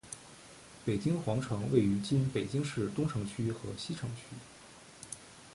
[0.83, 4.35] 北京皇城位于今北京市东城区和西城区。